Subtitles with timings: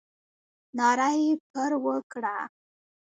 [0.77, 2.35] ناره یې پر وکړه.